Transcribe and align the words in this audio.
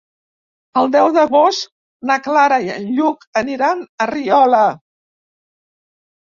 El 0.79 0.87
deu 0.93 1.09
d'agost 1.17 1.67
na 2.11 2.15
Clara 2.29 2.57
i 2.69 2.71
en 2.77 2.87
Lluc 3.01 3.27
aniran 3.43 3.85
a 3.85 4.09
Riola. 4.13 4.63